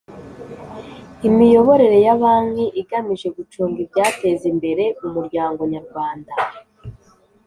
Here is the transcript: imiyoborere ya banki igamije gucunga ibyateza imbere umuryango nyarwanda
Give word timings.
imiyoborere 1.27 1.97
ya 2.05 2.15
banki 2.21 2.65
igamije 2.81 3.27
gucunga 3.37 3.77
ibyateza 3.85 4.45
imbere 4.53 4.83
umuryango 5.05 5.61
nyarwanda 5.73 6.33